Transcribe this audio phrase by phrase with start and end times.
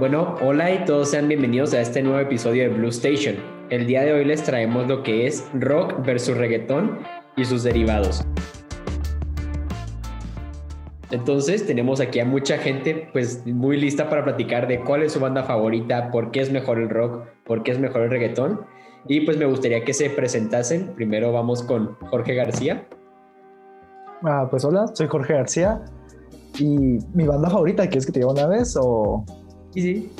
[0.00, 3.36] Bueno, hola y todos sean bienvenidos a este nuevo episodio de Blue Station.
[3.68, 7.00] El día de hoy les traemos lo que es rock versus reggaetón
[7.36, 8.24] y sus derivados.
[11.10, 15.20] Entonces tenemos aquí a mucha gente pues muy lista para platicar de cuál es su
[15.20, 18.62] banda favorita, por qué es mejor el rock, por qué es mejor el reggaetón.
[19.06, 20.94] Y pues me gustaría que se presentasen.
[20.94, 22.86] Primero vamos con Jorge García.
[24.22, 25.84] Ah, pues hola, soy Jorge García.
[26.58, 28.78] Y mi banda favorita, ¿quieres que te diga una vez?
[28.80, 29.26] O...
[29.74, 30.10] Sí, sí,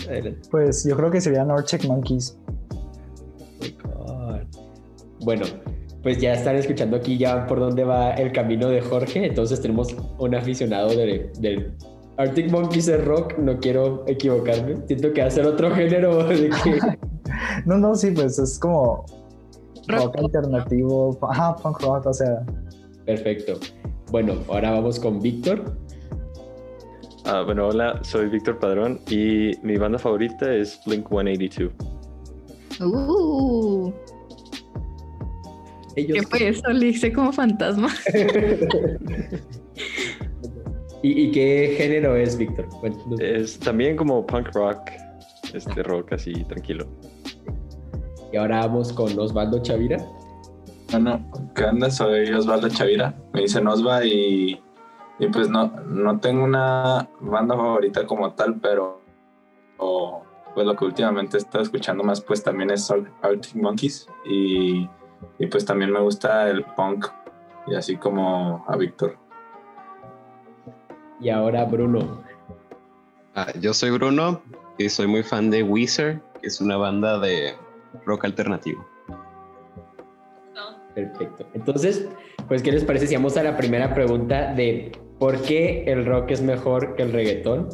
[0.51, 2.39] Pues yo creo que serían Arctic Monkeys.
[3.97, 4.39] Oh
[5.21, 5.45] bueno,
[6.03, 9.27] pues ya están escuchando aquí ya por dónde va el camino de Jorge.
[9.27, 11.73] Entonces tenemos un aficionado del de
[12.17, 13.39] Arctic Monkeys de rock.
[13.39, 14.77] No quiero equivocarme.
[14.87, 16.51] Siento que va a ser otro género de
[17.67, 19.05] no, no, sí, pues es como
[19.89, 21.19] rock, alternativo.
[21.23, 22.45] Ajá, punk rock, o sea.
[23.05, 23.59] Perfecto.
[24.11, 25.77] Bueno, ahora vamos con Víctor.
[27.25, 31.73] Ah, bueno, hola, soy Víctor Padrón y mi banda favorita es Blink 182.
[32.81, 33.93] Uh.
[35.95, 36.69] ¿Qué fue eso?
[36.69, 37.89] Le hice como fantasma.
[41.03, 42.69] ¿Y, qué género es, Víctor?
[43.21, 44.79] es también como punk rock,
[45.55, 46.87] este rock así tranquilo.
[48.33, 49.99] Y ahora vamos con Osvaldo Chavira.
[50.91, 51.91] Bueno, ¿qué onda?
[51.91, 53.15] Soy Osvaldo Chavira.
[53.33, 54.61] Me dicen Osva y,
[55.21, 59.01] y pues no, no tengo una banda favorita como tal, pero
[60.55, 62.91] pues lo que últimamente he estado escuchando más pues también es
[63.23, 64.89] Arctic Monkeys y
[65.39, 67.07] y pues también me gusta el punk,
[67.67, 69.17] y así como a Víctor.
[71.21, 72.23] Y ahora Bruno.
[73.35, 74.41] Ah, yo soy Bruno
[74.79, 77.55] y soy muy fan de Weezer, que es una banda de
[78.07, 78.87] rock alternativo.
[80.95, 81.47] Perfecto.
[81.55, 82.09] Entonces,
[82.49, 86.31] pues, ¿qué les parece si vamos a la primera pregunta de por qué el rock
[86.31, 87.69] es mejor que el reggaetón?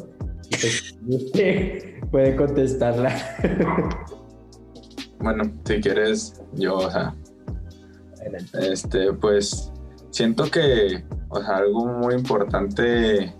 [0.49, 3.15] Y pues, usted puede contestarla.
[5.19, 7.15] bueno, si quieres, yo, o sea,
[8.61, 9.71] este, pues
[10.11, 13.33] siento que, o sea, algo muy importante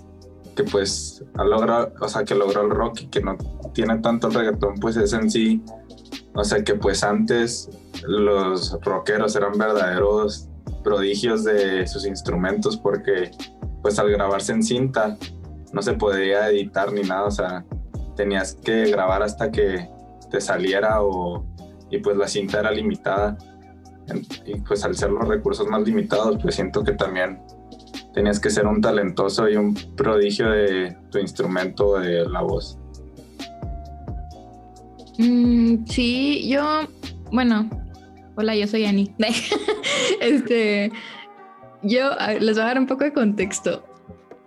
[0.56, 3.38] que pues ha logrado, o sea, que logró el rock y que no
[3.74, 5.62] tiene tanto el reggaetón, pues es en sí,
[6.34, 7.70] o sea, que pues antes
[8.08, 10.48] los rockeros eran verdaderos
[10.84, 13.32] prodigios de sus instrumentos porque
[13.88, 15.18] pues al grabarse en cinta
[15.72, 17.64] no se podía editar ni nada, o sea,
[18.18, 19.88] tenías que grabar hasta que
[20.30, 21.46] te saliera o
[21.90, 23.38] y pues la cinta era limitada
[24.46, 27.40] y pues al ser los recursos más limitados, pues siento que también
[28.14, 32.78] tenías que ser un talentoso y un prodigio de tu instrumento de la voz.
[35.18, 36.82] Mm, sí, yo,
[37.32, 37.70] bueno,
[38.36, 39.16] hola, yo soy Annie.
[40.20, 40.92] este,
[41.88, 43.84] yo les voy a dar un poco de contexto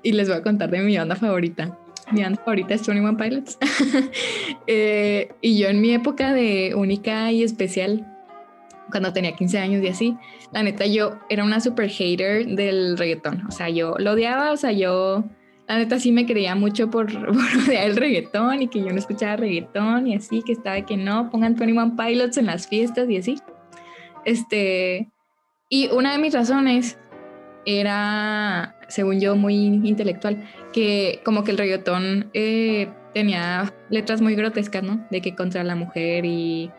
[0.03, 1.77] y les voy a contar de mi banda favorita.
[2.13, 3.59] Mi banda favorita es 21 Pilots.
[4.67, 8.07] Eh, y yo en mi época de única y especial,
[8.91, 10.17] cuando tenía 15 años y así,
[10.53, 14.57] la neta yo era una super hater del reggaetón, o sea, yo lo odiaba, o
[14.57, 15.25] sea, yo
[15.67, 17.07] la neta sí me creía mucho por,
[17.67, 21.31] odiar el reggaetón y que yo no escuchaba reggaetón y así, que estaba que no,
[21.31, 23.37] pongan 21 Pilots en las fiestas y así.
[24.25, 25.09] Este,
[25.69, 26.99] y una de mis razones
[27.65, 34.83] era, según yo, muy intelectual, que como que el reggaetón eh, tenía letras muy grotescas,
[34.83, 35.07] ¿no?
[35.11, 36.71] De que contra la mujer y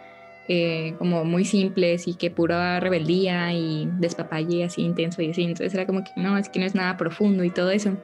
[0.48, 5.44] eh, como muy simples y que pura rebeldía y despapalle así intenso y así.
[5.44, 7.98] Entonces era como que no, es que no es nada profundo y todo eso.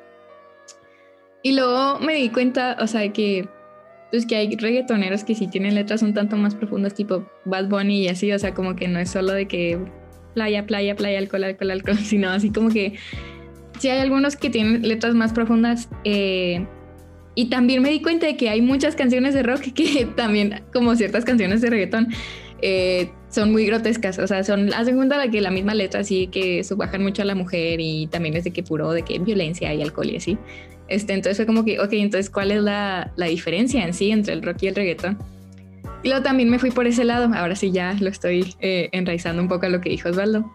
[1.43, 3.47] Y luego me di cuenta, o sea, que
[4.11, 8.03] pues que hay reggaetoneros que sí tienen letras un tanto más profundas, tipo Bad Bunny
[8.03, 9.77] y así, o sea, como que no es solo de que
[10.37, 12.93] playa, playa, playa, alcohol, alcohol, alcohol, sino así como que
[13.79, 15.89] sí hay algunos que tienen letras más profundas.
[16.03, 16.63] Eh,
[17.33, 20.95] y también me di cuenta de que hay muchas canciones de rock que también, como
[20.95, 22.09] ciertas canciones de reggaetón,
[22.61, 24.19] eh, son muy grotescas.
[24.19, 27.25] O sea, son la segunda la que la misma letra así que subajan mucho a
[27.25, 30.37] la mujer y también es de que puro de que violencia y alcohol y así.
[30.87, 34.33] Este, entonces fue como que, ok, entonces, ¿cuál es la, la diferencia en sí entre
[34.33, 35.17] el rock y el reggaetón?
[36.03, 37.33] Y luego también me fui por ese lado.
[37.33, 40.51] Ahora sí ya lo estoy eh, enraizando un poco a lo que dijo Osvaldo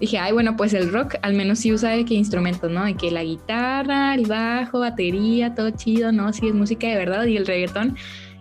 [0.00, 2.84] dije, ay, bueno, pues el rock al menos sí usa de qué instrumentos, ¿no?
[2.84, 6.32] De que la guitarra, el bajo, batería, todo chido, ¿no?
[6.32, 7.96] Sí es música de verdad y el reggaetón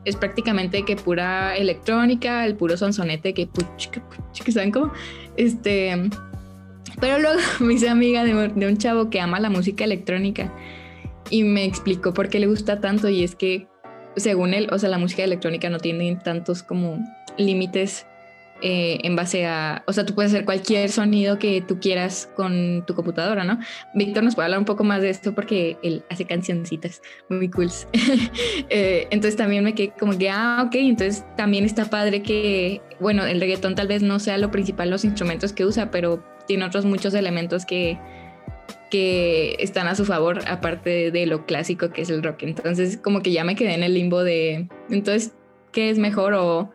[0.05, 3.47] es prácticamente que pura electrónica, el puro sonsonete que,
[4.43, 4.91] que ¿saben cómo?
[5.37, 6.09] Este,
[6.99, 10.51] pero luego me hice amiga de, de un chavo que ama la música electrónica
[11.29, 13.67] y me explicó por qué le gusta tanto y es que
[14.15, 16.99] según él, o sea, la música electrónica no tiene tantos como
[17.37, 18.05] límites
[18.65, 22.85] eh, en base a, o sea, tú puedes hacer cualquier sonido que tú quieras con
[22.87, 23.59] tu computadora, ¿no?
[23.93, 27.69] Víctor nos puede hablar un poco más de esto porque él hace cancioncitas muy cool.
[28.69, 33.25] Eh, entonces también me quedé como que, ah, ok, entonces también está padre que, bueno,
[33.25, 36.85] el reggaetón tal vez no sea lo principal los instrumentos que usa, pero tiene otros
[36.85, 37.99] muchos elementos que,
[38.89, 42.43] que están a su favor, aparte de lo clásico que es el rock.
[42.43, 45.33] Entonces como que ya me quedé en el limbo de, entonces,
[45.71, 46.71] ¿qué es mejor o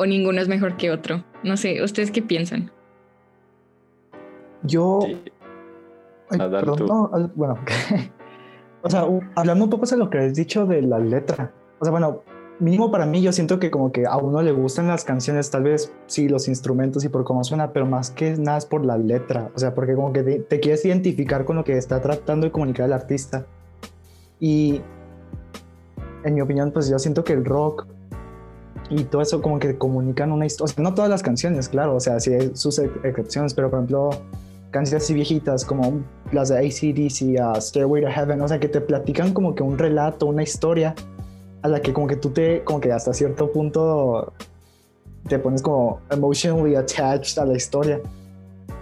[0.00, 1.22] o ninguno es mejor que otro.
[1.44, 2.72] No sé, ¿ustedes qué piensan?
[4.62, 5.00] Yo...
[7.34, 7.58] bueno,
[8.82, 11.52] o sea, hablando un poco de lo que has dicho de la letra.
[11.80, 12.22] O sea, bueno,
[12.60, 15.64] mínimo para mí yo siento que como que a uno le gustan las canciones, tal
[15.64, 18.98] vez sí, los instrumentos y por cómo suena, pero más que nada es por la
[18.98, 19.50] letra.
[19.54, 22.86] O sea, porque como que te quieres identificar con lo que está tratando de comunicar
[22.86, 23.46] el artista.
[24.38, 24.80] Y
[26.24, 27.86] en mi opinión, pues yo siento que el rock
[28.90, 31.94] y todo eso como que comunican una historia, o sea, no todas las canciones, claro,
[31.94, 34.10] o sea, sí hay sus excepciones, pero por ejemplo,
[34.70, 36.00] canciones así viejitas como
[36.32, 39.78] las de ACDC, uh, Stairway to Heaven, o sea, que te platican como que un
[39.78, 40.94] relato, una historia
[41.62, 44.32] a la que como que tú te, como que hasta cierto punto
[45.28, 48.00] te pones como emotionally attached a la historia.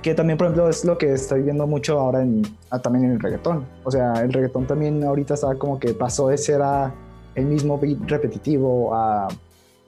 [0.03, 3.13] Que también, por ejemplo, es lo que estoy viendo mucho ahora en, ah, también en
[3.13, 3.67] el reggaetón.
[3.85, 6.95] O sea, el reggaetón también ahorita está como que pasó de ser a
[7.35, 9.29] el mismo beat repetitivo a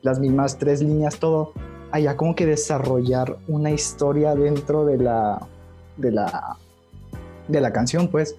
[0.03, 1.53] las mismas tres líneas, todo,
[1.91, 5.47] allá como que desarrollar una historia dentro de la,
[5.97, 6.57] de la,
[7.49, 8.37] de la canción, pues,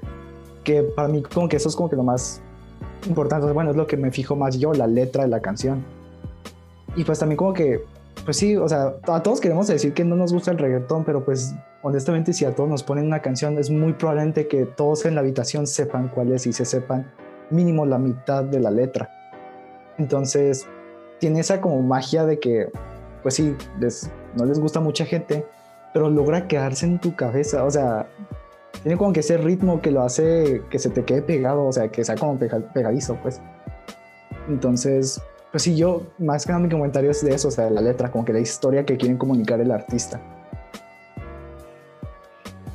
[0.63, 2.41] que para mí como que eso es como que lo más
[3.07, 5.83] importante, bueno, es lo que me fijo más yo, la letra de la canción.
[6.95, 7.83] Y pues también como que,
[8.25, 11.23] pues sí, o sea, a todos queremos decir que no nos gusta el reggaetón, pero
[11.23, 15.15] pues honestamente si a todos nos ponen una canción es muy probablemente que todos en
[15.15, 17.11] la habitación sepan cuál es y se sepan
[17.49, 19.09] mínimo la mitad de la letra.
[19.97, 20.67] Entonces,
[21.19, 22.69] tiene esa como magia de que,
[23.21, 23.55] pues sí,
[24.35, 25.45] no les gusta mucha gente,
[25.93, 28.07] pero logra quedarse en tu cabeza, o sea,
[28.83, 31.89] tiene como que ese ritmo que lo hace que se te quede pegado, o sea,
[31.89, 33.41] que sea como pegadizo, pues.
[34.47, 35.21] Entonces,
[35.51, 37.81] pues sí, yo más que nada mi comentario es de eso, o sea, de la
[37.81, 40.19] letra, como que la historia que quieren comunicar el artista.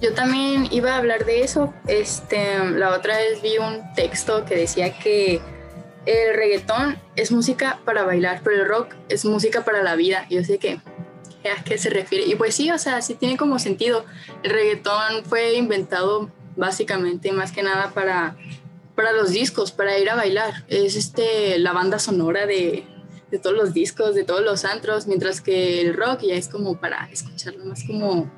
[0.01, 1.73] Yo también iba a hablar de eso.
[1.87, 5.41] Este, la otra vez vi un texto que decía que
[6.05, 10.27] el reggaetón es música para bailar, pero el rock es música para la vida.
[10.29, 10.81] Yo sé que
[11.51, 12.27] a qué se refiere.
[12.27, 14.05] Y pues sí, o sea, sí tiene como sentido.
[14.43, 18.37] El reggaetón fue inventado básicamente más que nada para,
[18.95, 20.65] para los discos, para ir a bailar.
[20.69, 22.85] Es este, la banda sonora de,
[23.31, 26.79] de todos los discos, de todos los antros, mientras que el rock ya es como
[26.79, 28.31] para escucharlo más como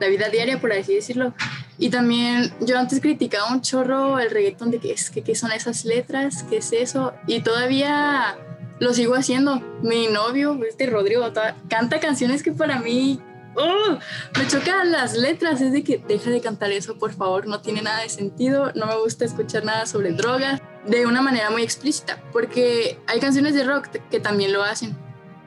[0.00, 1.34] la vida diaria, por así decirlo.
[1.78, 5.52] Y también yo antes criticaba un chorro el reggaetón de que es que qué son
[5.52, 8.36] esas letras, qué es eso, y todavía
[8.84, 9.60] lo sigo haciendo.
[9.82, 11.24] Mi novio, este Rodrigo,
[11.68, 13.18] canta canciones que para mí
[13.56, 13.98] ¡oh!
[14.38, 17.82] me chocan las letras, es de que deja de cantar eso, por favor, no tiene
[17.82, 22.22] nada de sentido, no me gusta escuchar nada sobre drogas de una manera muy explícita,
[22.30, 24.96] porque hay canciones de rock que también lo hacen,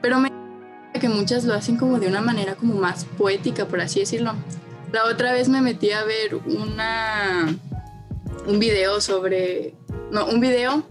[0.02, 0.32] pero me
[0.98, 4.34] que muchas lo hacen como de una manera como más poética, por así decirlo.
[4.90, 7.54] La otra vez me metí a ver una
[8.48, 9.76] un video sobre
[10.10, 10.84] no, un video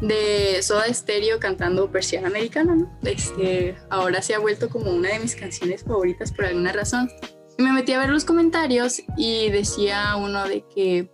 [0.00, 2.98] de Soda Stereo cantando Persiana Americana, ¿no?
[3.02, 7.10] Este, ahora se ha vuelto como una de mis canciones favoritas por alguna razón.
[7.58, 11.10] Y me metí a ver los comentarios y decía uno de que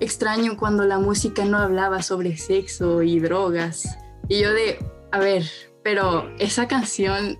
[0.00, 3.96] extraño cuando la música no hablaba sobre sexo y drogas.
[4.28, 4.78] Y yo de,
[5.10, 5.44] a ver,
[5.82, 7.38] pero esa canción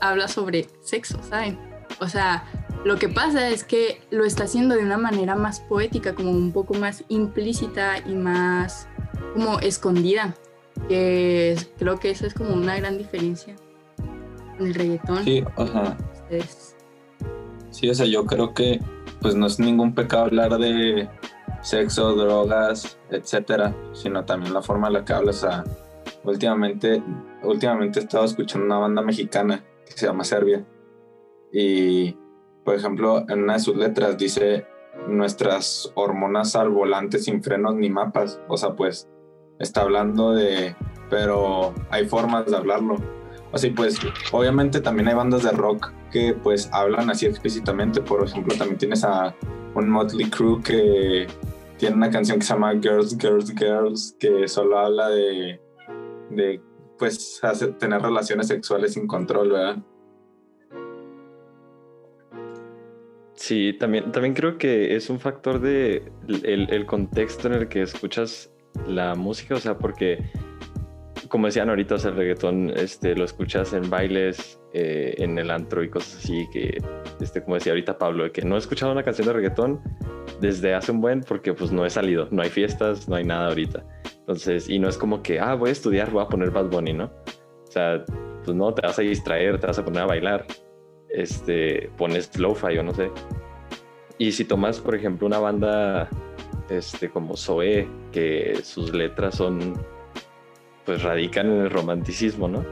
[0.00, 1.58] habla sobre sexo, ¿saben?
[2.00, 2.44] O sea,
[2.84, 6.52] lo que pasa es que lo está haciendo de una manera más poética, como un
[6.52, 8.88] poco más implícita y más
[9.34, 10.34] como escondida.
[10.88, 13.54] Que creo que esa es como una gran diferencia
[14.58, 15.22] en el reggaetón.
[15.24, 15.96] Sí, o sea.
[17.70, 18.80] Sí, o sea, yo creo que
[19.20, 21.08] pues no es ningún pecado hablar de
[21.62, 25.44] sexo, drogas, etcétera, sino también la forma en la que hablas.
[25.44, 25.64] O sea,
[26.24, 27.02] últimamente,
[27.42, 30.64] últimamente he estado escuchando una banda mexicana que se llama Serbia.
[31.52, 32.16] Y,
[32.64, 34.66] por ejemplo, en una de sus letras dice
[35.08, 38.40] nuestras hormonas al volante sin frenos ni mapas.
[38.48, 39.08] O sea, pues
[39.58, 40.74] está hablando de,
[41.10, 42.96] pero hay formas de hablarlo.
[43.52, 43.98] Así pues,
[44.32, 48.00] obviamente también hay bandas de rock que pues hablan así explícitamente.
[48.00, 49.34] Por ejemplo, también tienes a
[49.74, 51.26] un Motley Crue que
[51.78, 55.60] tiene una canción que se llama Girls, Girls, Girls, que solo habla de,
[56.30, 56.60] de
[56.98, 57.40] pues
[57.78, 59.76] tener relaciones sexuales sin control, ¿verdad?
[63.34, 68.50] Sí, también, también creo que es un factor de el, contexto en el que escuchas
[68.86, 70.18] la música, o sea, porque
[71.28, 75.50] como decían ahorita, o sea, el reggaetón este, lo escuchas en bailes, eh, en el
[75.50, 76.80] antro y cosas así, que,
[77.20, 79.80] este, como decía ahorita Pablo, que no he escuchado una canción de reggaetón
[80.40, 83.48] desde hace un buen porque pues no he salido, no hay fiestas, no hay nada
[83.48, 83.84] ahorita.
[84.20, 86.92] Entonces, y no es como que, ah, voy a estudiar, voy a poner Bad Bunny,
[86.92, 87.06] ¿no?
[87.06, 88.04] O sea,
[88.44, 90.46] pues no, te vas a distraer, te vas a poner a bailar,
[91.08, 93.10] este, pones lo-fi o no sé.
[94.18, 96.08] Y si tomas, por ejemplo, una banda
[96.68, 99.74] este, como Zoe, que sus letras son,
[100.84, 102.64] pues radican en el romanticismo, ¿no?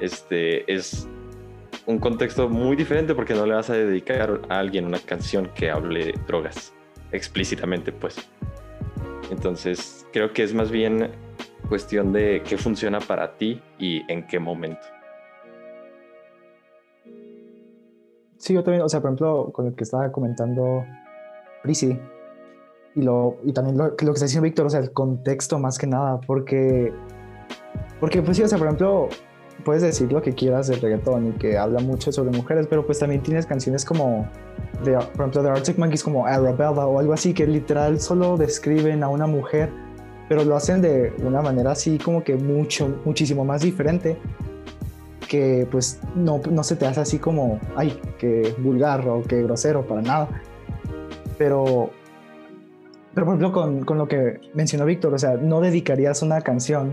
[0.00, 1.08] Este, es
[1.86, 5.70] un contexto muy diferente porque no le vas a dedicar a alguien una canción que
[5.70, 6.72] hable drogas
[7.12, 8.28] explícitamente, pues.
[9.30, 11.10] Entonces, creo que es más bien
[11.68, 14.86] cuestión de qué funciona para ti y en qué momento.
[18.38, 20.86] Sí, yo también, o sea, por ejemplo, con el que estaba comentando
[21.62, 21.98] Prisi,
[22.98, 25.78] y, lo, y también lo, lo que está diciendo Víctor, o sea, el contexto más
[25.78, 26.92] que nada, porque,
[28.00, 29.08] porque pues sí, o sea, por ejemplo,
[29.64, 32.98] puedes decir lo que quieras del reggaetón y que habla mucho sobre mujeres, pero pues
[32.98, 34.28] también tienes canciones como,
[34.84, 39.04] de, por ejemplo, de Arctic Monkeys como Arabella o algo así, que literal solo describen
[39.04, 39.70] a una mujer,
[40.28, 44.18] pero lo hacen de una manera así como que mucho, muchísimo más diferente
[45.28, 49.86] que pues no, no se te hace así como, ay, que vulgar o que grosero,
[49.86, 50.28] para nada.
[51.36, 51.90] Pero,
[53.14, 56.92] pero por ejemplo, con, con lo que mencionó Víctor, o sea, no dedicarías una canción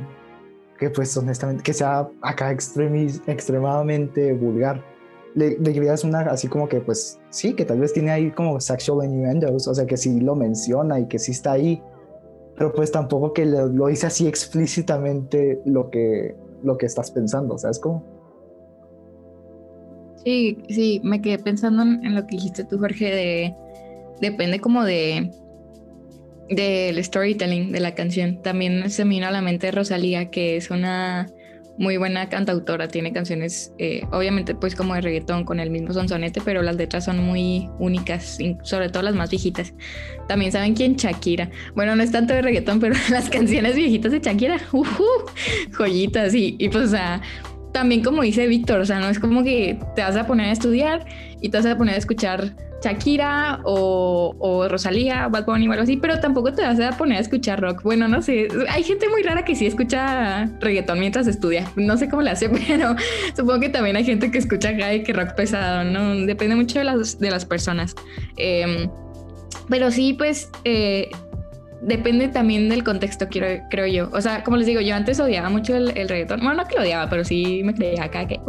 [0.77, 4.83] que pues honestamente, que sea acá extremis, extremadamente vulgar.
[5.33, 9.09] Le, le una así como que pues sí, que tal vez tiene ahí como sexual
[9.09, 11.81] innuendos, o sea que sí lo menciona y que sí está ahí,
[12.55, 17.57] pero pues tampoco que lo, lo dice así explícitamente lo que, lo que estás pensando,
[17.57, 18.03] ¿sabes cómo?
[20.23, 23.55] Sí, sí, me quedé pensando en, lo que dijiste tú, Jorge, de
[24.21, 25.31] depende como de
[26.49, 28.41] del storytelling de la canción.
[28.41, 31.27] También se me vino a la mente Rosalía, que es una
[31.77, 36.41] muy buena cantautora, tiene canciones, eh, obviamente pues como de reggaetón con el mismo sonsonete,
[36.43, 39.73] pero las letras son muy únicas, sobre todo las más viejitas.
[40.27, 41.49] También saben quién Shakira.
[41.75, 44.85] Bueno, no es tanto de reggaetón, pero las canciones viejitas de Shakira, uh,
[45.71, 47.21] joyitas y, y pues o sea,
[47.75, 50.53] también como dice Víctor, o sea, no es como que te vas a poner a
[50.53, 51.05] estudiar
[51.41, 55.83] y te vas a poner a escuchar Shakira o, o Rosalía, Bad Bunny o algo
[55.83, 57.83] así, pero tampoco te vas a poner a escuchar rock.
[57.83, 61.69] Bueno, no sé, hay gente muy rara que sí escucha reggaetón mientras estudia.
[61.75, 62.95] No sé cómo le hace, pero
[63.35, 66.15] supongo que también hay gente que escucha que rock pesado, ¿no?
[66.25, 67.93] Depende mucho de las, de las personas.
[68.37, 68.89] Em,
[69.67, 71.09] pero sí, pues eh,
[71.85, 74.09] depende también del contexto, creo yo.
[74.11, 76.39] O sea, como les digo, yo antes odiaba mucho el, reggaetón.
[76.39, 78.39] Bueno, no que lo odiaba, pero sí me creía acá que...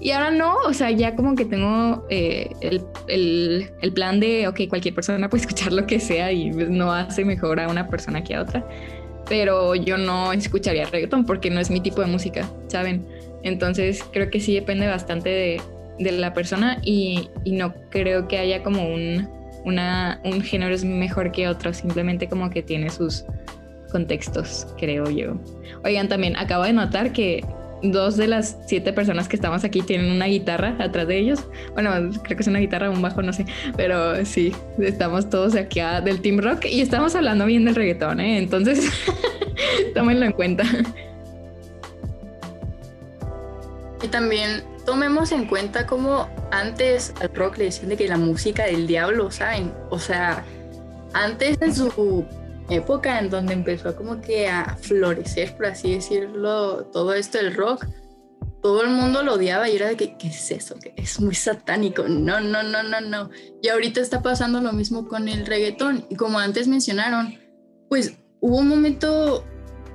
[0.00, 4.48] Y ahora no, o sea, ya como que tengo eh, el, el, el, plan de,
[4.48, 7.88] ok, cualquier persona puede escuchar lo que sea y pues, no hace mejor a una
[7.88, 8.66] persona que a otra.
[9.28, 13.06] Pero yo no escucharía reggaetón porque no es mi tipo de música, ¿saben?
[13.44, 15.60] Entonces creo que sí depende bastante de,
[16.00, 19.28] de la persona y, y no creo que haya como un
[19.64, 23.24] una, un género es mejor que otro, simplemente como que tiene sus
[23.90, 25.38] contextos, creo yo.
[25.84, 27.44] Oigan, también acabo de notar que
[27.82, 31.40] dos de las siete personas que estamos aquí tienen una guitarra atrás de ellos.
[31.74, 31.90] Bueno,
[32.22, 33.44] creo que es una guitarra un bajo, no sé.
[33.76, 38.38] Pero sí, estamos todos aquí del Team Rock y estamos hablando bien del reggaetón, ¿eh?
[38.38, 38.90] Entonces,
[39.94, 40.64] tómenlo en cuenta.
[44.02, 48.64] Y también tomemos en cuenta como antes al rock le decían de que la música
[48.64, 49.72] del diablo, ¿saben?
[49.90, 50.44] O sea,
[51.12, 52.24] antes en su
[52.70, 57.86] época en donde empezó como que a florecer, por así decirlo, todo esto del rock,
[58.62, 60.76] todo el mundo lo odiaba y era de que, ¿qué es eso?
[60.76, 62.04] Que es muy satánico.
[62.08, 63.30] No, no, no, no, no.
[63.60, 66.06] Y ahorita está pasando lo mismo con el reggaetón.
[66.08, 67.34] Y como antes mencionaron,
[67.88, 69.44] pues hubo un momento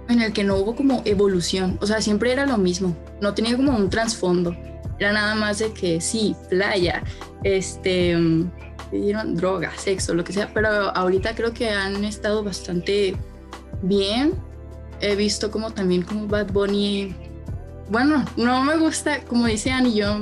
[0.10, 1.78] en el que no hubo como evolución.
[1.82, 2.96] O sea, siempre era lo mismo.
[3.22, 4.56] No tenía como un trasfondo.
[5.00, 7.04] Era nada más de que sí, playa,
[7.44, 8.18] este,
[8.90, 13.16] pidieron droga, sexo, lo que sea, pero ahorita creo que han estado bastante
[13.82, 14.34] bien.
[15.00, 17.16] He visto como también como Bad Bunny,
[17.90, 20.18] bueno, no me gusta, como dice Annie, yo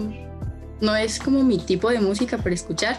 [0.81, 2.97] no es como mi tipo de música para escuchar,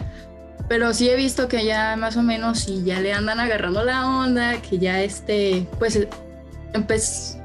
[0.67, 4.07] pero sí he visto que ya más o menos sí ya le andan agarrando la
[4.07, 6.07] onda, que ya este, pues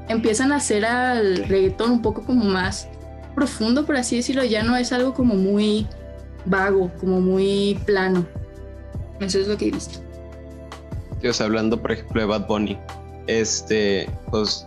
[0.09, 2.89] empiezan a hacer al reggaetón un poco como más
[3.33, 5.87] profundo, por así decirlo, ya no es algo como muy
[6.45, 8.25] vago, como muy plano.
[9.19, 9.99] Eso es lo que he visto.
[11.21, 12.77] Dios, hablando por ejemplo de Bad Bunny,
[13.27, 14.65] este, pues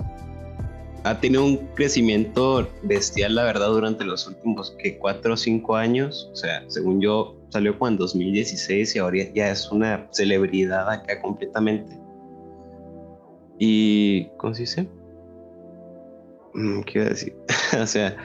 [1.04, 6.28] ha tenido un crecimiento bestial, la verdad, durante los últimos que cuatro o cinco años.
[6.32, 11.20] O sea, según yo, salió como en 2016 y ahora ya es una celebridad acá
[11.22, 11.96] completamente.
[13.58, 14.88] Y, ¿cómo se dice?
[16.54, 17.36] mm, ¿qué iba a decir?
[17.80, 18.16] o sea,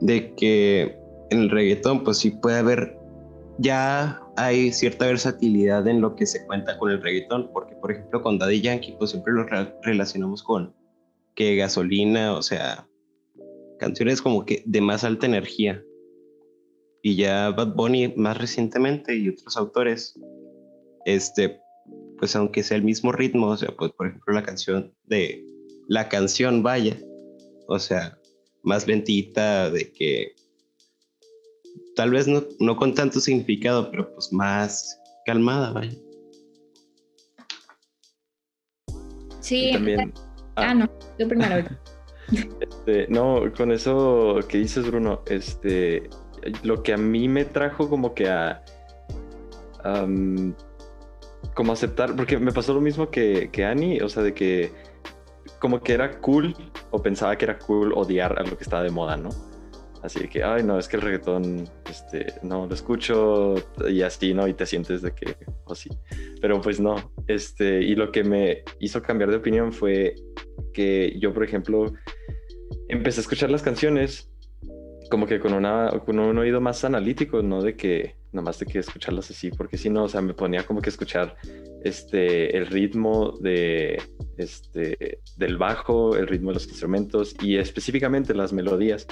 [0.00, 0.96] de que
[1.30, 2.98] en el reggaetón, pues sí puede haber,
[3.58, 8.22] ya hay cierta versatilidad en lo que se cuenta con el reggaetón, porque por ejemplo
[8.22, 9.46] con Daddy Yankee, pues siempre lo
[9.82, 10.74] relacionamos con
[11.34, 12.86] que gasolina, o sea,
[13.78, 15.82] canciones como que de más alta energía.
[17.02, 20.14] Y ya Bad Bunny más recientemente y otros autores,
[21.06, 21.58] este,
[22.18, 25.42] pues aunque sea el mismo ritmo, o sea, pues por ejemplo la canción de,
[25.88, 26.96] la canción vaya,
[27.66, 28.19] o sea,
[28.62, 30.34] más lentita, de que
[31.96, 35.92] tal vez no, no con tanto significado, pero pues más calmada, vaya.
[39.40, 40.12] Sí, también.
[40.56, 40.88] Ah, no,
[41.18, 41.66] yo primero.
[42.60, 46.08] Este, no, con eso que dices, Bruno, este,
[46.62, 48.62] lo que a mí me trajo como que a,
[51.54, 54.70] como aceptar, porque me pasó lo mismo que, que Annie, o sea, de que
[55.60, 56.56] como que era cool
[56.90, 59.28] o pensaba que era cool odiar a lo que estaba de moda, ¿no?
[60.02, 63.54] Así que, ay, no, es que el reggaetón, este, no, lo escucho
[63.86, 64.48] y así, ¿no?
[64.48, 65.90] Y te sientes de que, o sí.
[66.40, 70.14] Pero pues no, este, y lo que me hizo cambiar de opinión fue
[70.72, 71.92] que yo, por ejemplo,
[72.88, 74.32] empecé a escuchar las canciones
[75.10, 78.78] como que con, una, con un oído más analítico, no de que, nomás de que
[78.78, 81.36] escucharlas así, porque si no, o sea, me ponía como que escuchar
[81.82, 84.00] este, el ritmo de,
[84.36, 89.06] este, del bajo, el ritmo de los instrumentos y específicamente las melodías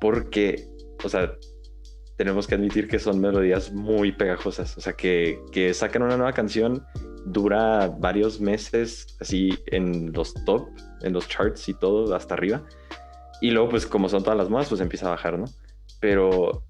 [0.00, 0.66] porque,
[1.04, 1.32] o sea,
[2.16, 6.32] tenemos que admitir que son melodías muy pegajosas, o sea, que, que sacan una nueva
[6.32, 6.84] canción,
[7.26, 10.68] dura varios meses así en los top,
[11.02, 12.62] en los charts y todo, hasta arriba,
[13.40, 15.46] y luego pues como son todas las más, pues empieza a bajar, ¿no?
[16.00, 16.64] Pero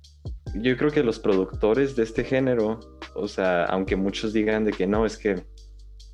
[0.54, 2.80] yo creo que los productores de este género,
[3.14, 5.45] o sea, aunque muchos digan de que no, es que,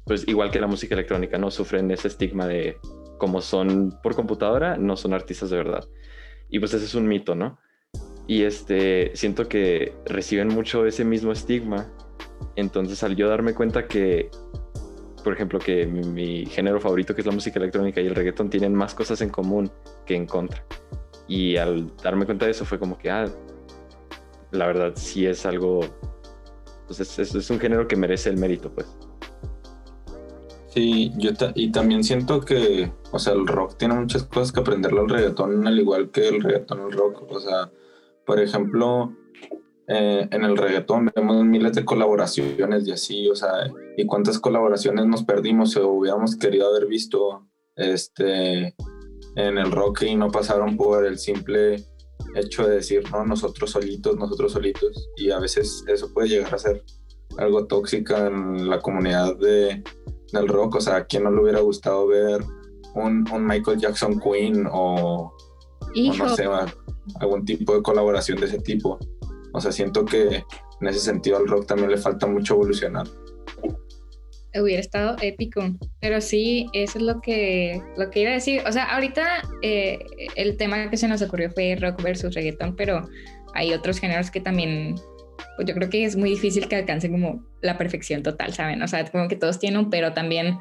[0.04, 2.78] pues igual que la música electrónica, no sufren ese estigma de
[3.18, 5.84] como son por computadora, no son artistas de verdad.
[6.48, 7.58] Y pues ese es un mito, ¿no?
[8.26, 11.90] Y este, siento que reciben mucho ese mismo estigma.
[12.56, 14.30] Entonces al yo darme cuenta que,
[15.24, 18.50] por ejemplo, que mi, mi género favorito, que es la música electrónica y el reggaetón,
[18.50, 19.70] tienen más cosas en común
[20.04, 20.64] que en contra.
[21.28, 23.26] Y al darme cuenta de eso fue como que, ah,
[24.50, 25.80] la verdad sí es algo,
[26.86, 28.86] pues es, un género que merece el mérito, pues.
[30.68, 35.00] Sí, yo y también siento que, o sea, el rock tiene muchas cosas que aprenderle
[35.00, 37.22] al reggaetón, al igual que el reggaetón al rock.
[37.30, 37.70] O sea,
[38.26, 39.16] por ejemplo,
[39.88, 45.06] eh, en el reggaetón vemos miles de colaboraciones y así, o sea, y cuántas colaboraciones
[45.06, 48.74] nos perdimos o hubiéramos querido haber visto este,
[49.36, 51.84] en el rock y no pasaron por el simple
[52.34, 55.08] hecho de decir, no, nosotros solitos, nosotros solitos.
[55.16, 56.84] Y a veces eso puede llegar a ser
[57.38, 59.82] algo tóxica en la comunidad de,
[60.32, 60.76] del rock.
[60.76, 62.42] O sea, ¿a quién no le hubiera gustado ver
[62.94, 66.44] un, un Michael Jackson Queen o, o no sé,
[67.20, 68.98] algún tipo de colaboración de ese tipo?
[69.52, 70.44] O sea, siento que
[70.80, 73.06] en ese sentido al rock también le falta mucho evolucionar.
[74.60, 75.62] Hubiera estado épico.
[76.00, 78.62] Pero sí, eso es lo que, lo que iba a decir.
[78.66, 79.98] O sea, ahorita eh,
[80.36, 83.08] el tema que se nos ocurrió fue rock versus reggaetón, pero
[83.54, 84.94] hay otros géneros que también,
[85.56, 88.82] pues yo creo que es muy difícil que alcancen como la perfección total, ¿saben?
[88.82, 90.58] O sea, como que todos tienen pero también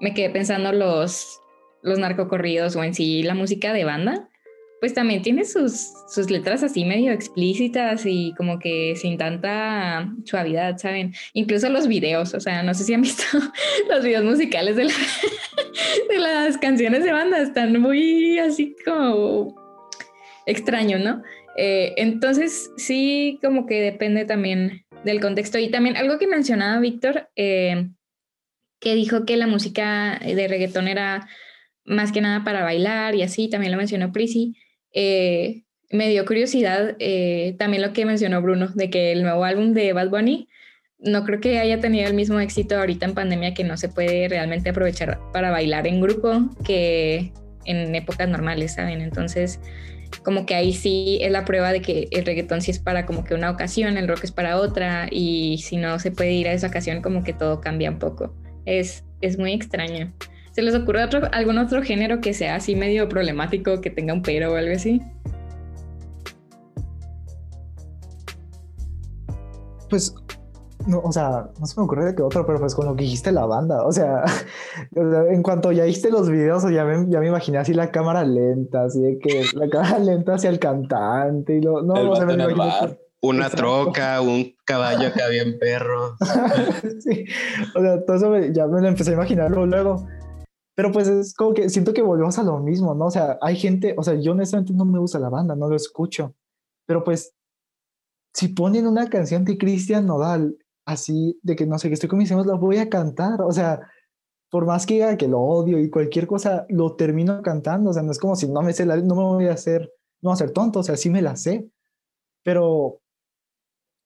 [0.00, 1.40] me quedé pensando los,
[1.82, 4.28] los narcocorridos o en sí la música de banda.
[4.82, 10.76] Pues también tiene sus, sus letras así medio explícitas y como que sin tanta suavidad,
[10.78, 11.14] ¿saben?
[11.34, 13.22] Incluso los videos, o sea, no sé si han visto
[13.88, 14.92] los videos musicales de, la-
[16.10, 19.54] de las canciones de banda, están muy así como
[20.46, 21.22] extraño, ¿no?
[21.56, 25.60] Eh, entonces, sí, como que depende también del contexto.
[25.60, 27.90] Y también algo que mencionaba Víctor, eh,
[28.80, 31.28] que dijo que la música de reggaetón era
[31.84, 34.56] más que nada para bailar y así, también lo mencionó Prissy.
[34.92, 39.72] Eh, me dio curiosidad eh, también lo que mencionó Bruno, de que el nuevo álbum
[39.74, 40.48] de Bad Bunny
[40.98, 44.28] no creo que haya tenido el mismo éxito ahorita en pandemia que no se puede
[44.28, 47.32] realmente aprovechar para bailar en grupo que
[47.64, 49.00] en épocas normales, ¿saben?
[49.00, 49.60] Entonces,
[50.24, 53.24] como que ahí sí es la prueba de que el reggaetón sí es para como
[53.24, 56.52] que una ocasión, el rock es para otra y si no se puede ir a
[56.52, 58.34] esa ocasión como que todo cambia un poco.
[58.64, 60.12] Es, es muy extraño.
[60.52, 64.22] ¿Se les ocurre otro, algún otro género que sea así medio problemático, que tenga un
[64.22, 65.00] pero o algo así?
[69.88, 70.14] Pues,
[70.86, 73.04] no, o sea, no se me ocurre de que otro, pero pues con lo que
[73.04, 74.24] dijiste la banda, o sea,
[75.30, 78.84] en cuanto ya viste los videos, ya me, ya me imaginé así la cámara lenta,
[78.84, 82.24] así de que la cámara lenta hacia el cantante y lo, no, El o sea,
[82.26, 82.98] vato me imaginé.
[83.24, 83.84] Una Exacto.
[83.84, 86.16] troca, un caballo acá bien perro.
[86.98, 87.24] sí,
[87.76, 90.08] o sea, todo eso me- ya me lo empecé a imaginar luego, luego.
[90.82, 93.06] Pero pues es como que siento que volvemos a lo mismo, ¿no?
[93.06, 95.76] O sea, hay gente, o sea, yo honestamente no me gusta la banda, no lo
[95.76, 96.34] escucho.
[96.86, 97.36] Pero pues,
[98.34, 102.18] si ponen una canción de Cristian Nodal, así de que no sé, que estoy con
[102.18, 103.42] la voy a cantar.
[103.42, 103.80] O sea,
[104.50, 107.90] por más que diga que lo odio y cualquier cosa, lo termino cantando.
[107.90, 109.82] O sea, no es como si no me sé la, no me voy a hacer,
[110.20, 111.70] no voy a ser tonto, o sea, sí me la sé.
[112.42, 113.00] Pero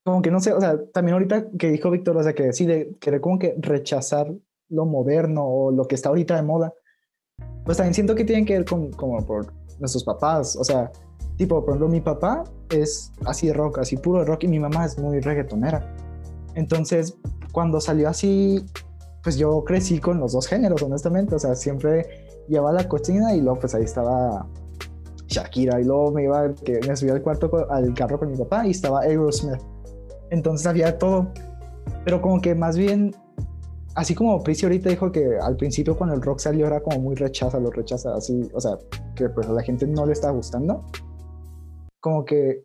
[0.04, 2.96] como que no sé, o sea, también ahorita que dijo Víctor, o sea, que decide
[3.00, 4.30] querer como que rechazar
[4.68, 6.72] lo moderno o lo que está ahorita de moda,
[7.64, 10.90] pues también siento que tienen que ver con como por nuestros papás, o sea,
[11.36, 14.98] tipo, por ejemplo, mi papá es así rock, así puro rock y mi mamá es
[14.98, 15.94] muy reggaetonera.
[16.54, 17.18] Entonces,
[17.52, 18.64] cuando salió así,
[19.22, 22.06] pues yo crecí con los dos géneros, honestamente, o sea, siempre
[22.48, 24.46] llevaba la cocina y luego pues ahí estaba
[25.26, 28.66] Shakira y luego me iba, que me subía al cuarto al carro con mi papá
[28.66, 29.60] y estaba Aerosmith.
[30.30, 31.32] Entonces había todo,
[32.04, 33.14] pero como que más bien
[33.96, 37.16] así como Prissy ahorita dijo que al principio cuando el rock salió era como muy
[37.16, 38.78] rechaza, lo rechaza, así, o sea,
[39.16, 40.84] que pues a la gente no le está gustando.
[42.00, 42.62] Como que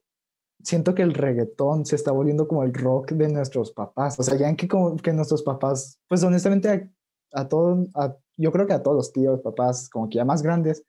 [0.61, 4.19] siento que el reggaetón se está volviendo como el rock de nuestros papás.
[4.19, 6.91] O sea, ya en que como que nuestros papás, pues honestamente
[7.33, 7.87] a, todos,
[8.37, 10.83] yo creo que a todos los tíos, papás, como que ya más grandes,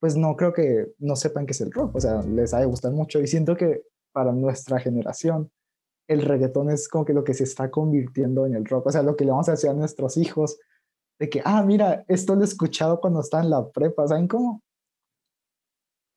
[0.00, 1.94] pues no creo que no sepan qué es el rock.
[1.94, 3.20] O sea, les ha de gustar mucho.
[3.20, 5.50] Y siento que para nuestra generación,
[6.08, 9.02] el reggaetón es como que lo que se está convirtiendo en el rock, o sea,
[9.02, 10.58] lo que le vamos a hacer a nuestros hijos,
[11.18, 14.62] de que, ah, mira, esto lo he escuchado cuando está en la prepa, ¿saben cómo?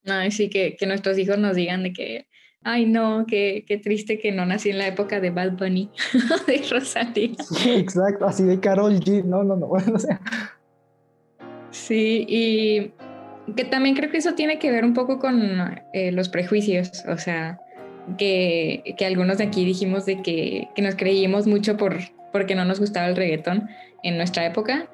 [0.06, 2.28] Ay, sí, que, que nuestros hijos nos digan de que,
[2.64, 5.90] ay, no, qué, qué triste que no nací en la época de Bad Bunny,
[6.48, 7.36] de Rosalía.
[7.40, 10.20] Sí, exacto, así de Carol G, no, no, no, bueno, o sea.
[11.72, 12.92] Sí, y
[13.56, 15.42] que también creo que eso tiene que ver un poco con
[15.94, 17.60] eh, los prejuicios, o sea,
[18.18, 22.00] que, que, algunos de aquí dijimos de que, que, nos creímos mucho por,
[22.32, 23.70] porque no nos gustaba el reggaetón
[24.04, 24.88] en nuestra época.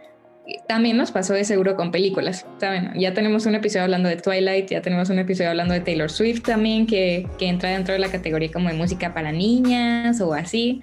[0.67, 2.91] También nos pasó de seguro con películas, ¿saben?
[2.95, 6.43] Ya tenemos un episodio hablando de Twilight, ya tenemos un episodio hablando de Taylor Swift
[6.43, 10.81] también, que, que entra dentro de la categoría como de música para niñas o así.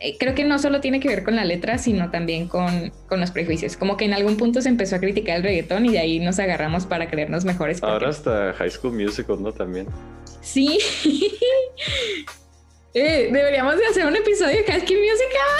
[0.00, 3.18] Eh, creo que no solo tiene que ver con la letra, sino también con, con,
[3.18, 3.76] los prejuicios.
[3.76, 6.38] Como que en algún punto se empezó a criticar el reggaetón y de ahí nos
[6.38, 7.82] agarramos para creernos mejores.
[7.82, 9.52] Ahora hasta High School Musical, ¿no?
[9.52, 9.88] También.
[10.40, 10.78] Sí.
[12.94, 15.56] eh, deberíamos de hacer un episodio de High School Musical.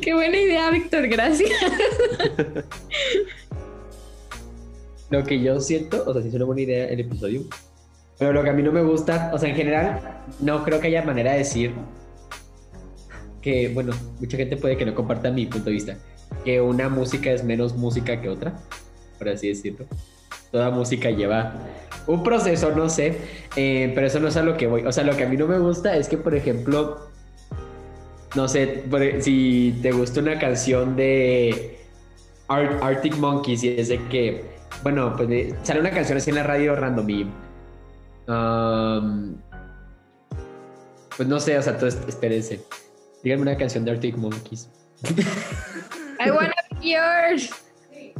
[0.00, 1.06] Qué buena idea, Víctor.
[1.06, 1.50] Gracias.
[5.10, 7.42] lo que yo siento, o sea, sí es una buena idea el episodio,
[8.18, 10.88] pero lo que a mí no me gusta, o sea, en general, no creo que
[10.88, 11.72] haya manera de decir
[13.42, 15.96] que, bueno, mucha gente puede que no comparta mi punto de vista,
[16.44, 18.54] que una música es menos música que otra,
[19.18, 19.86] por así decirlo.
[20.50, 21.54] Toda música lleva
[22.06, 23.16] un proceso, no sé,
[23.56, 24.84] eh, pero eso no es a lo que voy.
[24.84, 27.08] O sea, lo que a mí no me gusta es que, por ejemplo,
[28.34, 31.78] no sé, e, si te gusta una canción de
[32.48, 34.44] Arctic Monkeys y es de que,
[34.82, 37.26] bueno, pues sale una canción así en la radio random y...
[38.28, 39.36] Um,
[41.16, 42.60] pues no sé, o sea, entonces espérense.
[43.22, 44.68] Díganme una canción de Arctic Monkeys.
[46.20, 47.50] I wanna be yours.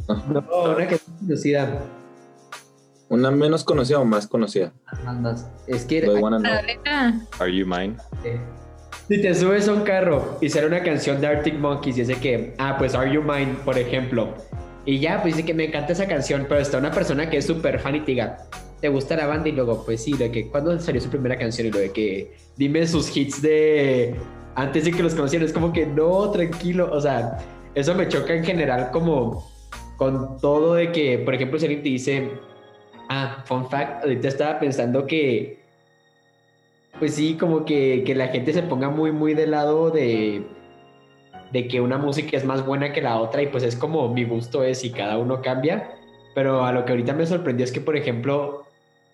[0.07, 1.81] No, una canción conocida.
[3.09, 4.73] ¿Una menos conocida o más conocida?
[5.67, 6.03] Es que.
[7.39, 7.97] Are You Mine?
[9.07, 12.15] Si te subes a un carro y sale una canción de Arctic Monkeys y dice
[12.15, 14.33] que, ah, pues Are You Mine, por ejemplo.
[14.85, 17.45] Y ya, pues dice que me encanta esa canción, pero está una persona que es
[17.45, 18.47] súper fan y te diga,
[18.79, 19.49] ¿te gusta la banda?
[19.49, 21.67] Y luego, pues sí, de que, ¿cuándo salió su primera canción?
[21.67, 24.15] Y lo de que, dime sus hits de
[24.55, 25.47] antes de que los conocieran.
[25.47, 26.89] Es como que no, tranquilo.
[26.91, 27.37] O sea,
[27.75, 29.51] eso me choca en general como
[29.97, 32.31] con todo de que, por ejemplo, si te dice,
[33.09, 35.59] ah, fun fact, ahorita estaba pensando que,
[36.99, 40.43] pues sí, como que, que la gente se ponga muy, muy del lado de,
[41.51, 44.23] de que una música es más buena que la otra y pues es como mi
[44.23, 45.91] gusto es y cada uno cambia.
[46.35, 48.63] Pero a lo que ahorita me sorprendió es que, por ejemplo,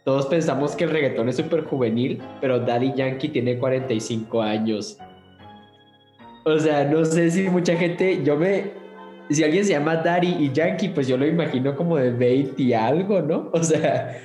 [0.05, 4.97] todos pensamos que el reggaetón es súper juvenil, pero Daddy Yankee tiene 45 años.
[6.43, 8.71] O sea, no sé si mucha gente, yo me,
[9.29, 12.73] si alguien se llama Daddy y Yankee, pues yo lo imagino como de 20 y
[12.73, 13.49] algo, ¿no?
[13.53, 14.21] O sea...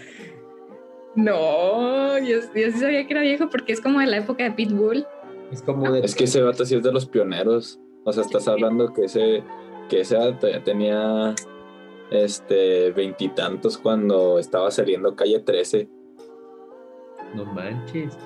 [1.17, 5.07] No, yo, sí sabía que era viejo porque es como de la época de Pitbull.
[5.53, 6.01] Es como de...
[6.01, 7.79] Es que ese vato sí es de los pioneros.
[8.05, 9.45] O sea, estás hablando que ese,
[9.89, 10.17] que ese
[10.65, 11.35] tenía
[12.11, 15.89] este veintitantos cuando estaba saliendo calle 13.
[17.35, 18.19] No manches.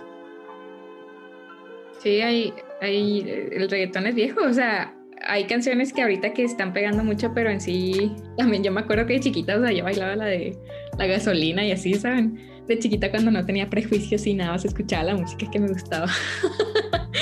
[1.99, 4.95] Sí, hay, hay, el reggaetón es viejo, o sea,
[5.27, 9.07] hay canciones que ahorita que están pegando mucho, pero en sí, también yo me acuerdo
[9.07, 10.57] que de chiquita, o sea, yo bailaba la de
[10.97, 12.39] la gasolina y así, ¿saben?
[12.67, 16.07] De chiquita cuando no tenía prejuicios y nada, se escuchaba la música que me gustaba.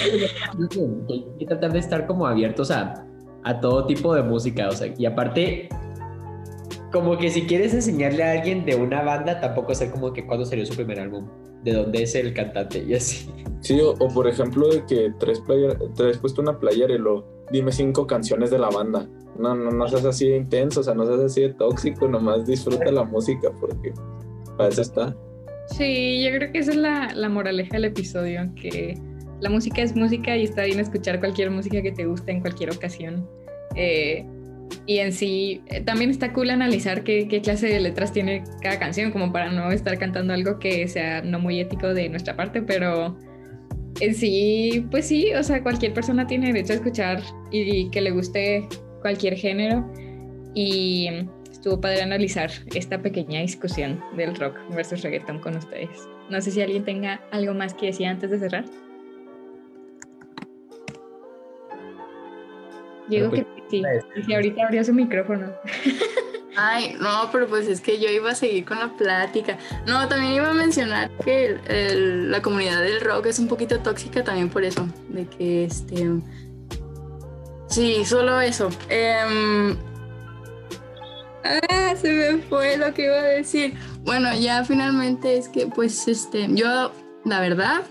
[1.08, 3.06] Hay que tratar de estar como abiertos a,
[3.44, 5.68] a todo tipo de música, o sea, y aparte,
[6.92, 10.44] como que si quieres enseñarle a alguien de una banda, tampoco sé como que cuándo
[10.44, 11.28] salió su primer álbum,
[11.62, 13.30] de dónde es el cantante y así.
[13.60, 17.26] Sí, o, o por ejemplo de que traes, player, traes puesto una playera y lo
[17.50, 19.08] dime cinco canciones de la banda.
[19.38, 22.46] No, no, no seas así de intenso, o sea, no seas así de tóxico, nomás
[22.46, 23.92] disfruta la música porque
[24.56, 25.14] para eso está.
[25.66, 28.98] Sí, yo creo que esa es la, la moraleja del episodio, que
[29.40, 32.70] la música es música y está bien escuchar cualquier música que te guste en cualquier
[32.70, 33.28] ocasión.
[33.74, 34.24] Eh,
[34.86, 39.10] y en sí, eh, también está cool analizar qué, clase de letras tiene cada canción,
[39.10, 43.18] como para no estar cantando algo que sea no muy ético de nuestra parte, pero
[44.00, 48.00] en sí, pues sí, o sea, cualquier persona tiene derecho a escuchar y, y que
[48.00, 48.68] le guste
[49.02, 49.90] cualquier género.
[50.54, 51.08] Y
[51.50, 56.08] estuvo padre analizar esta pequeña discusión del rock versus reggaeton con ustedes.
[56.30, 58.64] No sé si alguien tenga algo más que decir antes de cerrar.
[63.08, 63.82] Digo que sí,
[64.26, 65.52] y ahorita abrió su micrófono.
[66.58, 69.58] Ay, no, pero pues es que yo iba a seguir con la plática.
[69.86, 73.78] No, también iba a mencionar que el, el, la comunidad del rock es un poquito
[73.80, 76.08] tóxica también por eso, de que este...
[77.68, 78.70] Sí, solo eso.
[78.88, 79.76] Eh,
[81.44, 83.74] ah, se me fue lo que iba a decir.
[84.02, 86.92] Bueno, ya finalmente es que pues este, yo
[87.24, 87.82] la verdad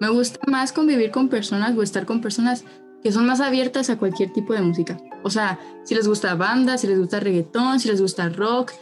[0.00, 2.64] me gusta más convivir con personas o estar con personas
[3.02, 4.98] que son más abiertas a cualquier tipo de música.
[5.22, 8.72] O sea, si les gusta banda, si les gusta reggaetón, si les gusta rock,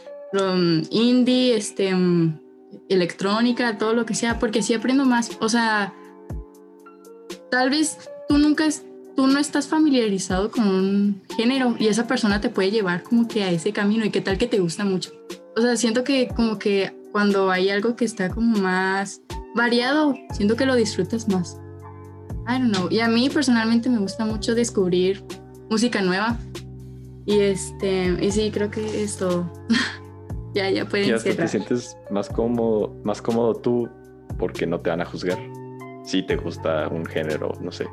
[0.89, 2.37] indie, este, um,
[2.89, 5.31] electrónica, todo lo que sea, porque sí aprendo más.
[5.39, 5.93] O sea,
[7.49, 7.97] tal vez
[8.27, 8.65] tú nunca,
[9.15, 13.43] tú no estás familiarizado con un género y esa persona te puede llevar como que
[13.43, 15.11] a ese camino y qué tal que te gusta mucho.
[15.55, 19.21] O sea, siento que como que cuando hay algo que está como más
[19.55, 21.57] variado, siento que lo disfrutas más.
[22.47, 22.87] I don't know.
[22.91, 25.23] Y a mí personalmente me gusta mucho descubrir
[25.69, 26.37] música nueva.
[27.25, 29.51] Y este, y sí, creo que esto
[30.53, 33.89] ya, ya pueden y hasta te sientes más cómodo, más cómodo tú
[34.37, 35.39] porque no te van a juzgar.
[36.03, 37.87] Si te gusta un género, no sé,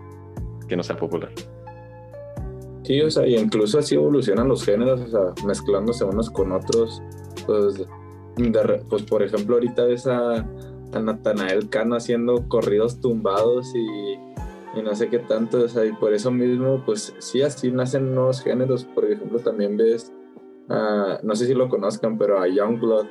[0.68, 1.30] que no sea popular.
[2.82, 7.00] Sí, o sea, y incluso así evolucionan los géneros, o sea, mezclándose unos con otros.
[7.46, 7.86] Pues, de,
[8.90, 10.44] pues por ejemplo, ahorita ves a,
[10.92, 14.31] a Natanael Cano haciendo corridos tumbados y
[14.74, 18.14] y no sé qué tanto, o sea, y por eso mismo, pues sí, así nacen
[18.14, 18.84] nuevos géneros.
[18.84, 20.12] Por ejemplo, también ves,
[20.68, 23.06] uh, no sé si lo conozcan, pero a Youngblood,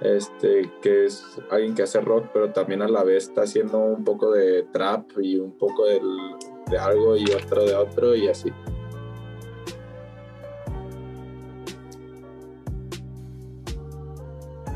[0.00, 4.04] este, que es alguien que hace rock, pero también a la vez está haciendo un
[4.04, 8.52] poco de trap y un poco de algo y otro de otro y así.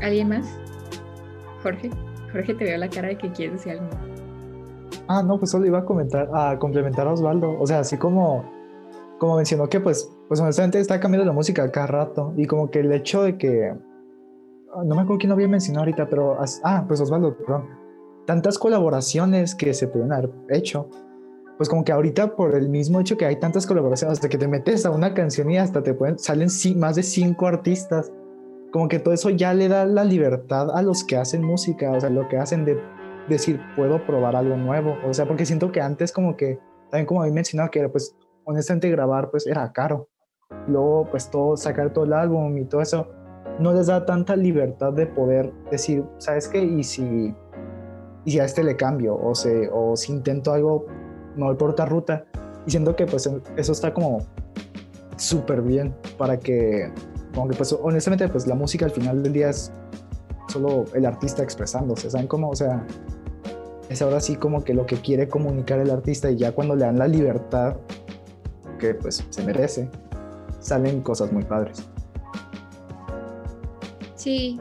[0.01, 0.47] ¿Alguien más?
[1.63, 1.89] Jorge.
[2.31, 4.06] Jorge, te veo la cara de que quieres decir algo.
[5.07, 7.57] Ah, no, pues solo iba a comentar, a complementar a Osvaldo.
[7.59, 8.43] O sea, así como,
[9.19, 12.33] como mencionó que pues, pues honestamente está cambiando la música cada rato.
[12.35, 13.73] Y como que el hecho de que,
[14.83, 17.65] no me acuerdo quién lo había mencionado ahorita, pero, ah, pues Osvaldo, perdón.
[18.25, 20.89] Tantas colaboraciones que se pueden haber hecho.
[21.55, 24.47] Pues como que ahorita por el mismo hecho que hay tantas colaboraciones, hasta que te
[24.47, 28.11] metes a una canción y hasta te pueden, salen más de cinco artistas.
[28.71, 31.99] Como que todo eso ya le da la libertad a los que hacen música, o
[31.99, 32.77] sea, lo que hacen de
[33.27, 34.97] decir, puedo probar algo nuevo.
[35.05, 36.59] O sea, porque siento que antes como que,
[36.89, 40.09] también como había mencionado, que pues honestamente grabar pues era caro.
[40.67, 43.09] Luego pues todo, sacar todo el álbum y todo eso,
[43.59, 46.63] no les da tanta libertad de poder decir, ¿sabes qué?
[46.63, 47.35] Y si,
[48.23, 50.85] y si a este le cambio, o, se, o si intento algo,
[51.35, 52.25] no voy por otra ruta.
[52.65, 54.19] Y siento que pues eso está como
[55.17, 56.91] súper bien para que,
[57.33, 59.71] como que pues honestamente pues la música al final del día es
[60.47, 62.49] solo el artista expresándose, ¿saben cómo?
[62.49, 62.85] O sea,
[63.89, 66.85] es ahora sí como que lo que quiere comunicar el artista y ya cuando le
[66.85, 67.77] dan la libertad
[68.79, 69.89] que pues se merece,
[70.59, 71.83] salen cosas muy padres.
[74.15, 74.59] Sí,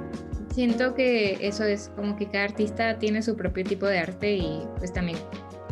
[0.54, 4.62] siento que eso es como que cada artista tiene su propio tipo de arte y
[4.78, 5.18] pues también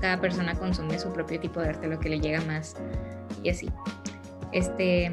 [0.00, 2.74] cada persona consume su propio tipo de arte, lo que le llega más
[3.42, 3.70] y así.
[4.52, 5.12] Este,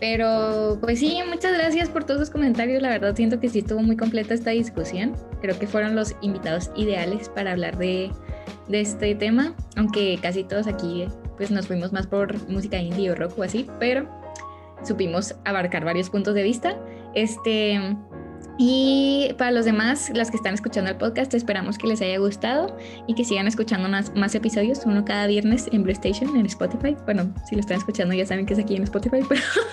[0.00, 2.80] pero pues sí, muchas gracias por todos los comentarios.
[2.82, 5.16] La verdad siento que sí estuvo muy completa esta discusión.
[5.40, 8.10] Creo que fueron los invitados ideales para hablar de,
[8.70, 11.06] este tema, aunque casi todos aquí
[11.36, 14.08] pues nos fuimos más por música indie o rock o así, pero
[14.84, 16.76] supimos abarcar varios puntos de vista.
[17.14, 17.80] Este,
[18.60, 22.76] y para los demás, las que están escuchando el podcast, esperamos que les haya gustado
[23.06, 26.96] y que sigan escuchando más, más episodios, uno cada viernes en Blue Station, en Spotify.
[27.04, 29.20] Bueno, si lo están escuchando ya saben que es aquí en Spotify,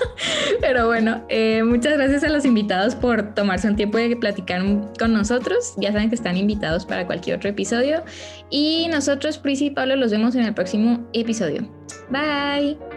[0.61, 4.61] pero, bueno, eh, muchas gracias a los invitados por tomarse un tiempo de platicar
[4.99, 5.73] con nosotros.
[5.77, 8.03] Ya saben que están invitados para cualquier otro episodio.
[8.51, 11.67] Y nosotros, Pris y Pablo, los vemos en el próximo episodio.
[12.11, 12.94] Bye.